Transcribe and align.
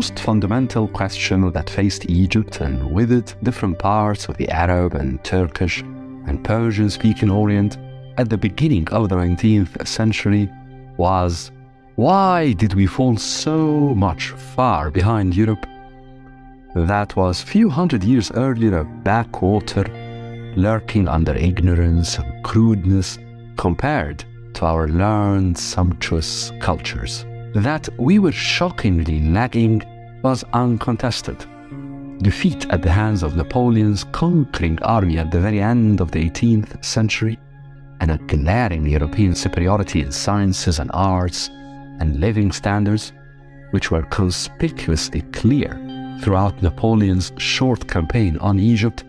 most 0.00 0.20
fundamental 0.20 0.88
question 0.88 1.52
that 1.52 1.68
faced 1.68 2.08
Egypt 2.08 2.62
and 2.62 2.90
with 2.90 3.12
it 3.12 3.34
different 3.42 3.78
parts 3.78 4.28
of 4.28 4.36
the 4.38 4.48
Arab 4.48 4.94
and 4.94 5.22
Turkish 5.24 5.82
and 6.26 6.42
Persian 6.42 6.88
speaking 6.88 7.28
Orient 7.28 7.76
at 8.16 8.30
the 8.30 8.38
beginning 8.38 8.88
of 8.88 9.10
the 9.10 9.16
19th 9.16 9.86
century 9.86 10.48
was 10.96 11.50
why 11.96 12.54
did 12.54 12.72
we 12.72 12.86
fall 12.86 13.18
so 13.18 13.94
much 13.94 14.30
far 14.30 14.90
behind 14.90 15.36
Europe? 15.36 15.66
That 16.74 17.14
was 17.14 17.42
few 17.42 17.68
hundred 17.68 18.02
years 18.02 18.32
earlier 18.32 18.78
a 18.78 18.84
backwater 18.84 19.84
lurking 20.56 21.08
under 21.08 21.34
ignorance 21.36 22.16
and 22.16 22.42
crudeness 22.42 23.18
compared 23.58 24.24
to 24.54 24.64
our 24.64 24.88
learned, 24.88 25.58
sumptuous 25.58 26.52
cultures. 26.58 27.26
That 27.54 27.88
we 27.98 28.18
were 28.20 28.32
shockingly 28.32 29.20
lagging 29.20 29.82
was 30.22 30.44
uncontested. 30.52 31.44
Defeat 32.22 32.66
at 32.70 32.82
the 32.82 32.90
hands 32.90 33.22
of 33.22 33.36
Napoleon's 33.36 34.04
conquering 34.04 34.82
army 34.82 35.18
at 35.18 35.30
the 35.30 35.40
very 35.40 35.60
end 35.60 36.00
of 36.00 36.10
the 36.10 36.28
18th 36.28 36.84
century, 36.84 37.38
and 38.00 38.10
a 38.10 38.18
glaring 38.18 38.86
European 38.86 39.34
superiority 39.34 40.00
in 40.00 40.12
sciences 40.12 40.78
and 40.78 40.90
arts 40.92 41.48
and 42.00 42.20
living 42.20 42.52
standards, 42.52 43.12
which 43.70 43.90
were 43.90 44.02
conspicuously 44.02 45.22
clear 45.32 45.78
throughout 46.22 46.62
Napoleon's 46.62 47.32
short 47.38 47.86
campaign 47.88 48.36
on 48.38 48.58
Egypt, 48.58 49.04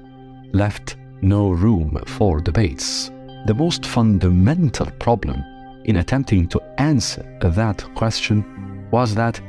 left 0.54 0.98
no 1.22 1.52
room 1.52 2.02
for 2.06 2.40
debates. 2.40 3.12
The 3.46 3.54
most 3.54 3.86
fundamental 3.86 4.88
problem 5.00 5.44
in 5.86 5.98
attempting 5.98 6.48
to 6.50 6.62
answer 6.78 7.24
that 7.42 7.84
question 7.96 8.88
was 8.92 9.16
that 9.16 9.42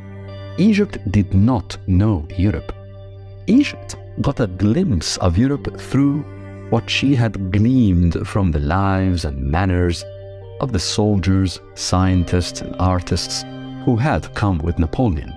Egypt 0.59 0.99
did 1.11 1.33
not 1.33 1.79
know 1.87 2.27
Europe. 2.37 2.73
Egypt 3.47 3.97
got 4.21 4.41
a 4.41 4.47
glimpse 4.47 5.17
of 5.19 5.39
Europe 5.39 5.81
through 5.81 6.21
what 6.69 6.89
she 6.89 7.15
had 7.15 7.51
gleaned 7.51 8.27
from 8.27 8.51
the 8.51 8.59
lives 8.59 9.25
and 9.25 9.43
manners 9.43 10.05
of 10.61 10.73
the 10.73 10.79
soldiers, 10.79 11.61
scientists, 11.75 12.61
and 12.61 12.77
artists 12.79 13.45
who 13.85 13.97
had 13.97 14.35
come 14.35 14.59
with 14.59 14.79
Napoleon. 14.79 15.33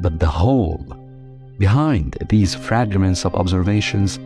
But 0.00 0.18
the 0.18 0.26
whole 0.26 0.84
behind 1.58 2.16
these 2.28 2.54
fragments 2.54 3.24
of 3.24 3.36
observations 3.36 4.18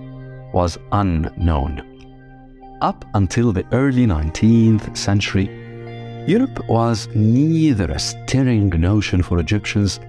was 0.55 0.79
unknown. 0.93 1.83
Up 2.81 3.05
until 3.15 3.53
the 3.53 3.67
early 3.73 4.07
19th 4.07 4.97
century, 4.97 5.51
Europe 6.27 6.69
was 6.69 7.09
neither 7.15 7.91
a 7.91 7.99
stirring 7.99 8.69
notion 8.71 9.23
for 9.23 9.39
Egyptians 9.39 10.01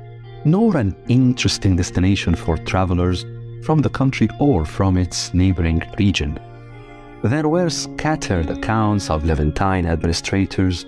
nor 0.46 0.78
an 0.78 0.96
interesting 1.08 1.76
destination 1.76 2.36
for 2.36 2.58
travelers 2.58 3.26
from 3.64 3.80
the 3.80 3.90
country 3.90 4.30
or 4.40 4.66
from 4.66 4.98
its 4.98 5.34
neighboring 5.34 5.82
region. 6.00 6.40
There 7.24 7.50
were 7.50 7.70
scattered 7.70 8.50
accounts 8.50 9.10
of 9.10 9.26
Levantine 9.26 9.86
administrators 9.86 10.86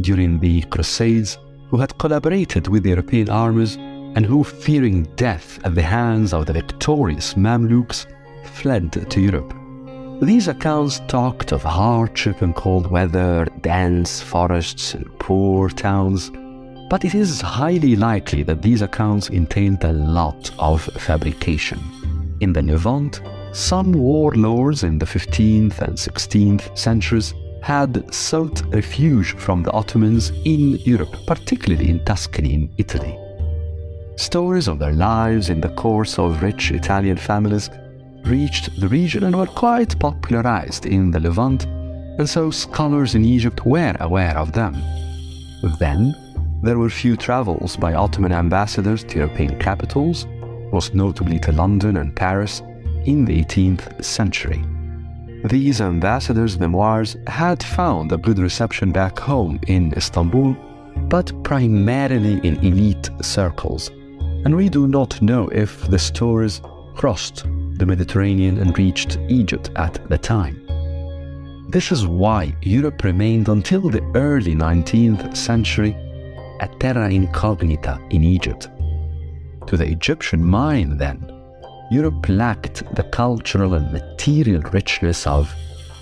during 0.00 0.38
the 0.38 0.62
Crusades 0.62 1.38
who 1.68 1.78
had 1.78 1.96
collaborated 1.98 2.68
with 2.68 2.82
the 2.82 2.90
European 2.90 3.30
armies 3.30 3.76
and 4.14 4.26
who, 4.26 4.44
fearing 4.44 5.04
death 5.16 5.58
at 5.64 5.74
the 5.74 5.82
hands 5.82 6.34
of 6.34 6.46
the 6.46 6.52
victorious 6.52 7.34
Mamluks, 7.34 8.06
fled 8.44 8.92
to 8.92 9.20
Europe. 9.20 9.54
These 10.20 10.48
accounts 10.48 11.00
talked 11.08 11.50
of 11.52 11.62
hardship 11.62 12.42
and 12.42 12.54
cold 12.54 12.88
weather, 12.88 13.46
dense 13.62 14.20
forests, 14.20 14.94
and 14.94 15.06
poor 15.18 15.68
towns, 15.70 16.30
but 16.92 17.06
it 17.06 17.14
is 17.14 17.40
highly 17.40 17.96
likely 17.96 18.42
that 18.42 18.60
these 18.60 18.82
accounts 18.82 19.30
entailed 19.30 19.82
a 19.82 19.94
lot 19.94 20.50
of 20.58 20.82
fabrication. 20.82 21.80
In 22.42 22.52
the 22.52 22.60
Levant, 22.60 23.22
some 23.54 23.92
warlords 23.92 24.82
in 24.82 24.98
the 24.98 25.06
15th 25.06 25.78
and 25.78 25.96
16th 25.96 26.76
centuries 26.76 27.32
had 27.62 28.12
sought 28.12 28.60
refuge 28.74 29.34
from 29.38 29.62
the 29.62 29.72
Ottomans 29.72 30.32
in 30.44 30.76
Europe, 30.84 31.16
particularly 31.26 31.88
in 31.88 32.04
Tuscany 32.04 32.52
in 32.52 32.70
Italy. 32.76 33.18
Stories 34.16 34.68
of 34.68 34.78
their 34.78 34.92
lives 34.92 35.48
in 35.48 35.62
the 35.62 35.70
course 35.70 36.18
of 36.18 36.42
rich 36.42 36.72
Italian 36.72 37.16
families 37.16 37.70
reached 38.26 38.78
the 38.78 38.88
region 38.88 39.24
and 39.24 39.34
were 39.34 39.46
quite 39.46 39.98
popularized 39.98 40.84
in 40.84 41.10
the 41.10 41.20
Levant, 41.20 41.64
and 42.18 42.28
so 42.28 42.50
scholars 42.50 43.14
in 43.14 43.24
Egypt 43.24 43.64
were 43.64 43.96
aware 44.00 44.36
of 44.36 44.52
them. 44.52 44.74
Then, 45.78 46.14
there 46.62 46.78
were 46.78 46.88
few 46.88 47.16
travels 47.16 47.76
by 47.76 47.94
Ottoman 47.94 48.32
ambassadors 48.32 49.02
to 49.04 49.16
European 49.16 49.58
capitals, 49.58 50.26
most 50.72 50.94
notably 50.94 51.38
to 51.40 51.50
London 51.50 51.96
and 51.96 52.14
Paris, 52.14 52.62
in 53.04 53.24
the 53.24 53.42
18th 53.42 54.04
century. 54.04 54.64
These 55.44 55.80
ambassadors' 55.80 56.60
memoirs 56.60 57.16
had 57.26 57.64
found 57.64 58.12
a 58.12 58.16
good 58.16 58.38
reception 58.38 58.92
back 58.92 59.18
home 59.18 59.58
in 59.66 59.92
Istanbul, 59.96 60.56
but 61.08 61.32
primarily 61.42 62.34
in 62.46 62.64
elite 62.64 63.10
circles, 63.20 63.88
and 64.44 64.54
we 64.54 64.68
do 64.68 64.86
not 64.86 65.20
know 65.20 65.48
if 65.48 65.84
the 65.88 65.98
stories 65.98 66.60
crossed 66.94 67.44
the 67.78 67.86
Mediterranean 67.86 68.58
and 68.58 68.78
reached 68.78 69.18
Egypt 69.28 69.70
at 69.74 70.08
the 70.08 70.18
time. 70.18 70.60
This 71.70 71.90
is 71.90 72.06
why 72.06 72.54
Europe 72.62 73.02
remained 73.02 73.48
until 73.48 73.90
the 73.90 74.04
early 74.14 74.54
19th 74.54 75.36
century 75.36 75.96
a 76.62 76.68
terra 76.78 77.10
incognita 77.10 78.00
in 78.10 78.22
Egypt. 78.22 78.68
To 79.66 79.76
the 79.76 79.86
Egyptian 79.86 80.44
mind, 80.44 81.00
then, 81.00 81.30
Europe 81.90 82.28
lacked 82.28 82.84
the 82.94 83.02
cultural 83.02 83.74
and 83.74 83.92
material 83.92 84.62
richness 84.72 85.26
of, 85.26 85.52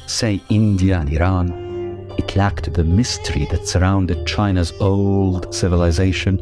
say, 0.06 0.40
India 0.50 0.98
and 0.98 1.10
Iran. 1.10 2.14
It 2.18 2.36
lacked 2.36 2.72
the 2.74 2.84
mystery 2.84 3.46
that 3.50 3.66
surrounded 3.66 4.26
China's 4.26 4.72
old 4.80 5.54
civilization, 5.54 6.38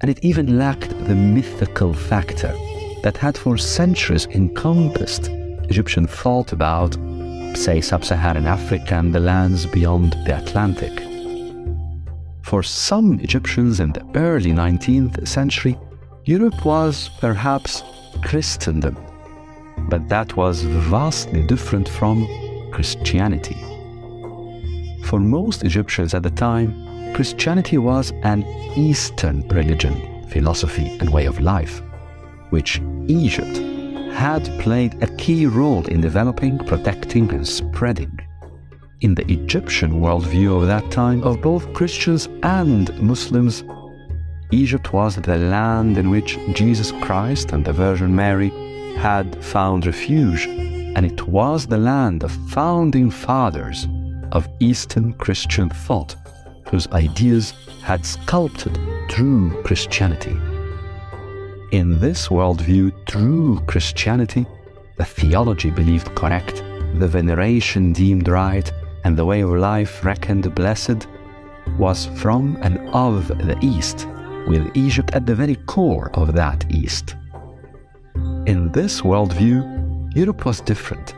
and 0.00 0.10
it 0.10 0.24
even 0.24 0.58
lacked 0.58 0.90
the 1.06 1.14
mythical 1.14 1.94
factor 1.94 2.52
that 3.02 3.16
had 3.16 3.38
for 3.38 3.56
centuries 3.56 4.26
encompassed 4.26 5.28
Egyptian 5.68 6.06
thought 6.06 6.52
about, 6.52 6.94
say, 7.54 7.80
sub 7.80 8.04
Saharan 8.04 8.46
Africa 8.46 8.96
and 8.96 9.14
the 9.14 9.20
lands 9.20 9.64
beyond 9.66 10.12
the 10.26 10.36
Atlantic. 10.36 11.13
For 12.44 12.62
some 12.62 13.20
Egyptians 13.20 13.80
in 13.80 13.92
the 13.94 14.04
early 14.14 14.52
19th 14.52 15.26
century, 15.26 15.78
Europe 16.26 16.66
was 16.66 17.08
perhaps 17.18 17.82
Christendom, 18.22 18.98
but 19.88 20.10
that 20.10 20.36
was 20.36 20.60
vastly 20.62 21.42
different 21.46 21.88
from 21.88 22.28
Christianity. 22.70 23.56
For 25.04 25.18
most 25.20 25.64
Egyptians 25.64 26.12
at 26.12 26.22
the 26.22 26.30
time, 26.30 27.14
Christianity 27.14 27.78
was 27.78 28.12
an 28.24 28.44
Eastern 28.76 29.48
religion, 29.48 30.28
philosophy, 30.28 30.98
and 31.00 31.10
way 31.10 31.24
of 31.24 31.40
life 31.40 31.80
which 32.50 32.78
Egypt 33.08 33.56
had 34.12 34.44
played 34.60 35.02
a 35.02 35.06
key 35.16 35.46
role 35.46 35.84
in 35.86 36.02
developing, 36.02 36.58
protecting, 36.58 37.30
and 37.32 37.48
spreading. 37.48 38.20
In 39.00 39.14
the 39.14 39.30
Egyptian 39.30 40.00
worldview 40.00 40.56
of 40.60 40.66
that 40.68 40.90
time, 40.90 41.22
of 41.24 41.42
both 41.42 41.72
Christians 41.74 42.28
and 42.42 42.96
Muslims, 43.02 43.64
Egypt 44.50 44.92
was 44.92 45.16
the 45.16 45.36
land 45.36 45.98
in 45.98 46.10
which 46.10 46.38
Jesus 46.52 46.92
Christ 47.02 47.52
and 47.52 47.64
the 47.64 47.72
Virgin 47.72 48.14
Mary 48.14 48.50
had 48.96 49.44
found 49.44 49.84
refuge, 49.84 50.46
and 50.46 51.04
it 51.04 51.26
was 51.26 51.66
the 51.66 51.76
land 51.76 52.22
of 52.22 52.30
founding 52.50 53.10
fathers 53.10 53.88
of 54.30 54.48
Eastern 54.60 55.12
Christian 55.14 55.68
thought, 55.68 56.14
whose 56.70 56.86
ideas 56.88 57.52
had 57.82 58.06
sculpted 58.06 58.78
true 59.08 59.60
Christianity. 59.64 60.36
In 61.72 61.98
this 61.98 62.28
worldview, 62.28 62.92
true 63.06 63.60
Christianity, 63.66 64.46
the 64.96 65.04
theology 65.04 65.70
believed 65.70 66.14
correct, 66.14 66.62
the 66.94 67.08
veneration 67.08 67.92
deemed 67.92 68.28
right, 68.28 68.70
and 69.04 69.16
the 69.16 69.24
way 69.24 69.42
of 69.42 69.50
life 69.50 70.04
reckoned 70.04 70.54
blessed, 70.54 71.06
was 71.78 72.06
from 72.16 72.58
and 72.62 72.78
of 72.90 73.28
the 73.28 73.56
East, 73.62 74.06
with 74.46 74.70
Egypt 74.74 75.10
at 75.12 75.26
the 75.26 75.34
very 75.34 75.56
core 75.66 76.10
of 76.14 76.34
that 76.34 76.64
East. 76.70 77.16
In 78.46 78.70
this 78.72 79.00
worldview, 79.00 80.14
Europe 80.14 80.44
was 80.44 80.60
different. 80.60 81.14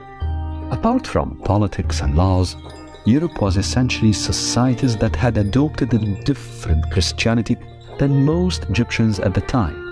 Apart 0.70 1.06
from 1.06 1.40
politics 1.44 2.00
and 2.00 2.16
laws, 2.16 2.56
Europe 3.04 3.40
was 3.40 3.56
essentially 3.56 4.12
societies 4.12 4.96
that 4.96 5.14
had 5.16 5.38
adopted 5.38 5.94
a 5.94 6.22
different 6.24 6.90
Christianity 6.92 7.56
than 7.98 8.24
most 8.24 8.64
Egyptians 8.64 9.20
at 9.20 9.32
the 9.34 9.40
time 9.42 9.86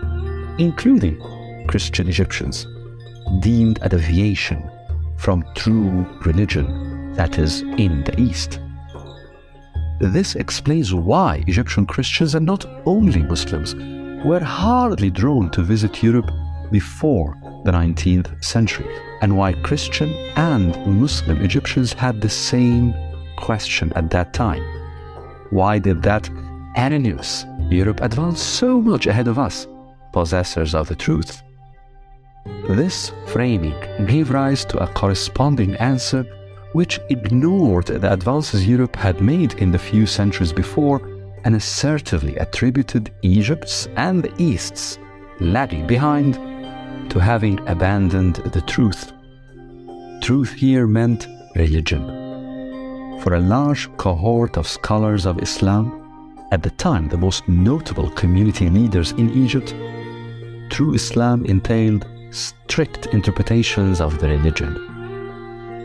including 0.59 1.21
Christian 1.67 2.09
Egyptians, 2.09 2.67
deemed 3.41 3.79
a 3.83 3.89
deviation 3.89 4.63
from 5.17 5.45
true 5.55 6.07
religion 6.25 6.94
that 7.15 7.39
is 7.39 7.63
in 7.63 8.05
the 8.05 8.21
East. 8.21 8.61
This 10.01 10.35
explains 10.35 10.93
why 10.93 11.45
Egyptian 11.47 11.87
Christians 11.87 12.35
and 12.35 12.45
not 12.45 12.67
only 12.85 13.23
Muslims 13.23 13.75
were 14.25 14.43
hardly 14.43 15.11
drawn 15.11 15.51
to 15.51 15.63
visit 15.63 16.03
Europe 16.03 16.31
before 16.71 17.37
the 17.65 17.73
19th 17.73 18.45
century, 18.45 18.87
and 19.23 19.37
why 19.37 19.53
Christian 19.53 20.13
and 20.37 20.77
Muslim 20.87 21.43
Egyptians 21.43 21.93
had 21.93 22.21
the 22.21 22.29
same 22.29 22.93
question 23.37 23.93
at 23.95 24.11
that 24.11 24.35
time. 24.35 24.63
Why 25.51 25.79
did 25.79 26.03
that 26.03 26.29
anonymous 26.77 27.47
Europe 27.71 28.01
advance 28.03 28.43
so 28.43 28.81
much 28.81 29.07
ahead 29.07 29.29
of 29.29 29.39
us, 29.39 29.67
possessors 30.13 30.75
of 30.75 30.89
the 30.89 30.97
truth? 30.97 31.43
This 32.69 33.13
framing 33.27 33.75
gave 34.07 34.31
rise 34.31 34.65
to 34.67 34.83
a 34.83 34.89
corresponding 34.89 35.75
answer 35.77 36.27
which 36.75 37.01
ignored 37.09 37.87
the 37.87 38.13
advances 38.13 38.67
Europe 38.67 38.97
had 38.97 39.21
made 39.21 39.55
in 39.55 39.71
the 39.71 39.79
few 39.79 40.07
centuries 40.07 40.53
before 40.53 41.01
and 41.45 41.55
assertively 41.55 42.37
attributed 42.37 43.13
Egypt's 43.23 43.87
and 43.97 44.25
the 44.25 44.43
East's 44.43 44.99
lagging 45.39 45.87
behind 45.87 46.35
to 47.11 47.21
having 47.21 47.61
abandoned 47.69 48.37
the 48.55 48.61
truth. 48.63 49.13
Truth 50.21 50.53
here 50.53 50.89
meant 50.89 51.29
religion. 51.55 52.03
For 53.21 53.35
a 53.35 53.41
large 53.41 53.89
cohort 53.97 54.57
of 54.57 54.67
scholars 54.67 55.27
of 55.27 55.41
Islam, 55.41 56.01
at 56.51 56.63
the 56.65 56.71
time 56.71 57.09
the 57.09 57.17
most 57.17 57.49
notable 57.49 58.11
community 58.11 58.69
leaders 58.69 59.13
in 59.13 59.31
Egypt, 59.31 59.73
true 60.71 60.95
Islam 60.95 61.45
entailed 61.45 62.05
strict 62.31 63.07
interpretations 63.07 64.01
of 64.01 64.19
the 64.19 64.29
religion. 64.29 64.94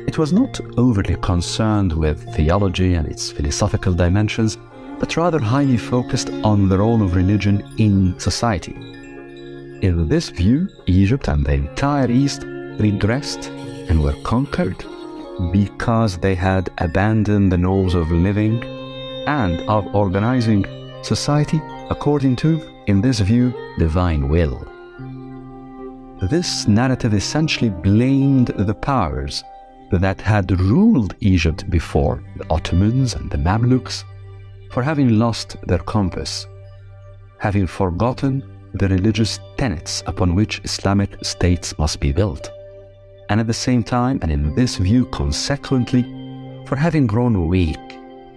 It 0.10 0.18
was 0.18 0.34
not 0.34 0.60
overly 0.76 1.18
concerned 1.18 1.94
with 1.94 2.34
theology 2.34 2.96
and 2.96 3.08
its 3.08 3.30
philosophical 3.30 3.94
dimensions, 3.94 4.58
but 5.00 5.16
rather 5.16 5.38
highly 5.38 5.78
focused 5.78 6.32
on 6.44 6.68
the 6.68 6.80
role 6.80 7.04
of 7.04 7.14
religion 7.16 7.64
in 7.78 8.20
society. 8.20 8.74
In 9.84 10.08
this 10.08 10.30
view, 10.30 10.68
Egypt 10.88 11.28
and 11.28 11.46
the 11.46 11.54
entire 11.54 12.10
East 12.10 12.42
redressed 12.80 13.50
and 13.88 14.02
were 14.02 14.16
conquered 14.24 14.84
because 15.52 16.18
they 16.18 16.34
had 16.34 16.72
abandoned 16.80 17.52
the 17.52 17.60
norms 17.60 17.94
of 17.94 18.10
living 18.10 18.64
and 19.28 19.62
of 19.70 19.94
organizing 19.94 20.66
society 21.04 21.62
according 21.92 22.36
to, 22.38 22.60
in 22.88 23.00
this 23.00 23.20
view, 23.20 23.54
divine 23.78 24.28
will. 24.28 24.58
This 26.32 26.68
narrative 26.68 27.14
essentially 27.14 27.70
blamed 27.70 28.48
the 28.48 28.74
powers 28.74 29.44
that 29.92 30.22
had 30.22 30.60
ruled 30.60 31.16
Egypt 31.20 31.70
before, 31.70 32.24
the 32.36 32.46
Ottomans 32.50 33.16
and 33.16 33.30
the 33.30 33.38
Mamluks, 33.38 34.04
for 34.72 34.84
having 34.84 35.18
lost 35.18 35.58
their 35.66 35.80
compass, 35.80 36.48
having 37.40 37.66
forgotten 37.66 38.44
the 38.74 38.88
religious 38.88 39.40
tenets 39.58 40.04
upon 40.06 40.36
which 40.36 40.62
Islamic 40.64 41.24
states 41.24 41.78
must 41.80 42.00
be 42.00 42.12
built, 42.12 42.52
and 43.30 43.40
at 43.40 43.48
the 43.48 43.54
same 43.54 43.84
time, 43.84 44.20
and 44.22 44.32
in 44.32 44.54
this 44.56 44.78
view 44.78 45.06
consequently, 45.08 46.04
for 46.66 46.76
having 46.76 47.08
grown 47.08 47.48
weak 47.48 47.80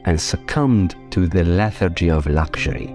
and 0.04 0.18
succumbed 0.18 0.96
to 1.10 1.26
the 1.26 1.44
lethargy 1.44 2.10
of 2.10 2.26
luxury. 2.26 2.94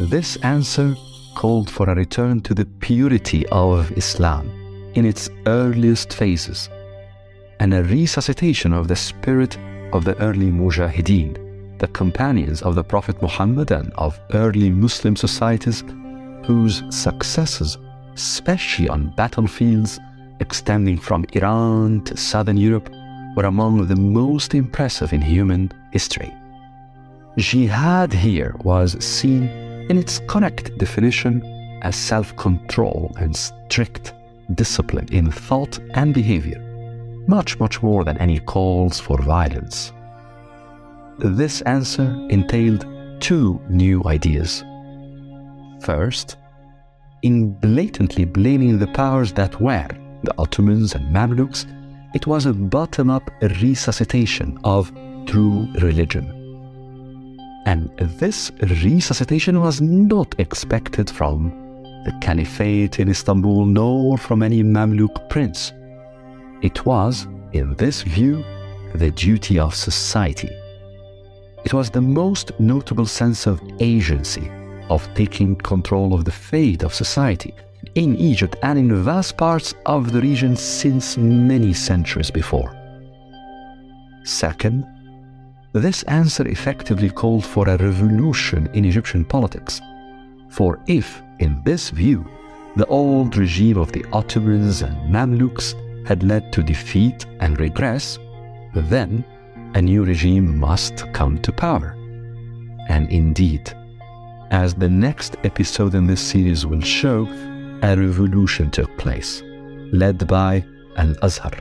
This 0.00 0.36
answer 0.42 0.94
called 1.34 1.68
for 1.68 1.90
a 1.90 1.94
return 1.94 2.40
to 2.42 2.54
the 2.54 2.64
purity 2.80 3.46
of 3.48 3.92
Islam 3.92 4.48
in 4.94 5.04
its 5.04 5.28
earliest 5.46 6.14
phases 6.14 6.70
and 7.60 7.72
a 7.72 7.84
resuscitation 7.84 8.72
of 8.72 8.88
the 8.88 8.96
spirit 8.96 9.58
of 9.92 10.04
the 10.04 10.16
early 10.18 10.50
Mujahideen, 10.50 11.78
the 11.78 11.88
companions 11.88 12.62
of 12.62 12.74
the 12.74 12.84
Prophet 12.84 13.20
Muhammad 13.22 13.70
and 13.70 13.92
of 13.94 14.18
early 14.34 14.70
Muslim 14.70 15.16
societies 15.16 15.84
whose 16.44 16.82
successes, 16.90 17.78
especially 18.14 18.88
on 18.88 19.14
battlefields 19.16 19.98
extending 20.40 20.98
from 20.98 21.24
Iran 21.32 22.02
to 22.04 22.16
southern 22.16 22.56
Europe, 22.56 22.90
were 23.36 23.44
among 23.44 23.86
the 23.86 23.96
most 23.96 24.54
impressive 24.54 25.12
in 25.12 25.20
human 25.20 25.72
history. 25.92 26.32
Jihad 27.36 28.12
here 28.12 28.54
was 28.64 29.02
seen 29.04 29.44
in 29.90 29.98
its 29.98 30.20
correct 30.26 30.76
definition 30.78 31.42
as 31.82 31.94
self 31.94 32.34
control 32.36 33.12
and 33.18 33.36
strict 33.36 34.14
discipline 34.54 35.08
in 35.12 35.30
thought 35.30 35.78
and 35.94 36.14
behavior, 36.14 36.60
much, 37.28 37.58
much 37.58 37.82
more 37.82 38.04
than 38.04 38.18
any 38.18 38.38
calls 38.38 39.00
for 39.00 39.20
violence. 39.22 39.92
This 41.18 41.62
answer 41.62 42.26
entailed 42.30 42.86
two 43.20 43.60
new 43.68 44.02
ideas. 44.04 44.64
First, 45.80 46.36
in 47.22 47.52
blatantly 47.52 48.24
blaming 48.24 48.78
the 48.78 48.86
powers 48.88 49.32
that 49.32 49.60
were, 49.60 49.88
the 50.22 50.34
Ottomans 50.38 50.94
and 50.94 51.14
Mamluks, 51.14 51.66
it 52.14 52.26
was 52.26 52.46
a 52.46 52.52
bottom 52.52 53.10
up 53.10 53.30
resuscitation 53.60 54.58
of 54.64 54.92
true 55.26 55.68
religion. 55.80 56.32
And 57.66 57.90
this 58.20 58.52
resuscitation 58.60 59.60
was 59.60 59.80
not 59.80 60.34
expected 60.38 61.10
from 61.10 61.50
the 62.04 62.12
Caliphate 62.20 63.00
in 63.00 63.08
Istanbul 63.08 63.66
nor 63.66 64.16
from 64.16 64.42
any 64.42 64.62
Mamluk 64.62 65.28
prince. 65.28 65.72
It 66.62 66.86
was, 66.86 67.26
in 67.52 67.74
this 67.74 68.02
view, 68.02 68.44
the 68.94 69.10
duty 69.10 69.58
of 69.58 69.74
society. 69.74 70.50
It 71.64 71.74
was 71.74 71.90
the 71.90 72.00
most 72.00 72.52
notable 72.58 73.06
sense 73.06 73.46
of 73.46 73.60
agency, 73.80 74.50
of 74.88 75.08
taking 75.14 75.56
control 75.56 76.14
of 76.14 76.24
the 76.24 76.30
fate 76.30 76.82
of 76.82 76.94
society 76.94 77.54
in 77.94 78.16
Egypt 78.16 78.56
and 78.62 78.78
in 78.78 79.02
vast 79.02 79.36
parts 79.36 79.74
of 79.86 80.12
the 80.12 80.20
region 80.20 80.54
since 80.54 81.16
many 81.16 81.72
centuries 81.72 82.30
before. 82.30 82.72
Second, 84.24 84.86
this 85.72 86.02
answer 86.04 86.46
effectively 86.48 87.10
called 87.10 87.44
for 87.44 87.68
a 87.68 87.76
revolution 87.76 88.68
in 88.74 88.84
Egyptian 88.84 89.24
politics. 89.24 89.80
For 90.48 90.80
if, 90.86 91.22
in 91.38 91.62
this 91.64 91.90
view, 91.90 92.26
the 92.76 92.86
old 92.86 93.36
regime 93.36 93.78
of 93.78 93.92
the 93.92 94.04
Ottomans 94.12 94.82
and 94.82 94.96
Mamluks 95.12 95.74
had 96.06 96.22
led 96.22 96.52
to 96.52 96.62
defeat 96.62 97.26
and 97.40 97.58
regress, 97.60 98.18
then 98.74 99.24
a 99.74 99.82
new 99.82 100.04
regime 100.04 100.58
must 100.58 101.12
come 101.12 101.38
to 101.42 101.52
power. 101.52 101.94
And 102.88 103.10
indeed, 103.10 103.72
as 104.50 104.74
the 104.74 104.88
next 104.88 105.36
episode 105.44 105.94
in 105.94 106.06
this 106.06 106.20
series 106.20 106.64
will 106.64 106.80
show, 106.80 107.26
a 107.82 107.96
revolution 107.96 108.70
took 108.70 108.96
place, 108.96 109.42
led 109.92 110.26
by 110.26 110.64
Al 110.96 111.14
Azhar, 111.22 111.52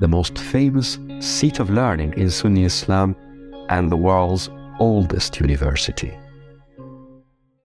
the 0.00 0.08
most 0.08 0.38
famous 0.38 0.98
seat 1.20 1.58
of 1.58 1.70
learning 1.70 2.14
in 2.16 2.30
Sunni 2.30 2.64
Islam 2.64 3.16
and 3.68 3.90
the 3.90 3.96
world's 3.96 4.48
oldest 4.78 5.40
university. 5.40 6.12